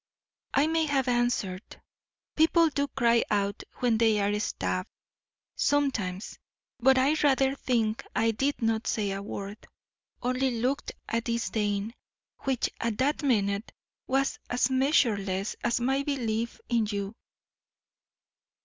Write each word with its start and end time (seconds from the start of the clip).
I 0.55 0.65
may 0.65 0.87
have 0.87 1.07
answered. 1.07 1.79
People 2.35 2.69
do 2.69 2.87
cry 2.87 3.23
out 3.29 3.61
when 3.81 3.99
they 3.99 4.19
are 4.19 4.39
stabbed, 4.39 4.89
sometimes, 5.55 6.39
but 6.79 6.97
I 6.97 7.13
rather 7.21 7.53
think 7.53 8.03
I 8.15 8.31
did 8.31 8.63
not 8.63 8.87
say 8.87 9.11
a 9.11 9.21
word, 9.21 9.67
only 10.23 10.59
looked 10.59 10.91
a 11.07 11.21
disdain 11.21 11.93
which 12.39 12.67
at 12.79 12.97
that 12.97 13.21
minute 13.21 13.71
was 14.07 14.39
as 14.49 14.71
measureless 14.71 15.55
as 15.63 15.79
my 15.79 16.01
belief 16.01 16.59
in 16.67 16.87
you. 16.87 17.13